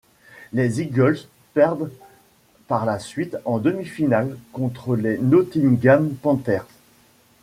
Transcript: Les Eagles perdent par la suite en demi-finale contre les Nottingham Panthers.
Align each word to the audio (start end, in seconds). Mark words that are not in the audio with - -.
Les 0.51 0.81
Eagles 0.81 1.27
perdent 1.53 1.91
par 2.67 2.85
la 2.87 2.97
suite 2.97 3.37
en 3.45 3.59
demi-finale 3.59 4.35
contre 4.51 4.95
les 4.95 5.19
Nottingham 5.19 6.15
Panthers. 6.19 6.65